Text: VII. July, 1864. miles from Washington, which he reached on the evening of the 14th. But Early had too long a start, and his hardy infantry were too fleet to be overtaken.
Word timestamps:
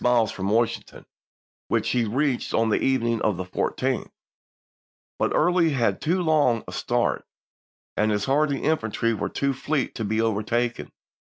VII. 0.03 0.07
July, 0.07 0.13
1864. 0.17 0.99
miles 0.99 1.05
from 1.05 1.05
Washington, 1.05 1.05
which 1.67 1.89
he 1.91 2.05
reached 2.05 2.53
on 2.55 2.69
the 2.69 2.81
evening 2.83 3.21
of 3.21 3.37
the 3.37 3.43
14th. 3.45 4.09
But 5.19 5.31
Early 5.35 5.69
had 5.73 6.01
too 6.01 6.23
long 6.23 6.63
a 6.67 6.71
start, 6.71 7.23
and 7.95 8.09
his 8.09 8.25
hardy 8.25 8.63
infantry 8.63 9.13
were 9.13 9.29
too 9.29 9.53
fleet 9.53 9.93
to 9.93 10.03
be 10.03 10.19
overtaken. 10.19 10.91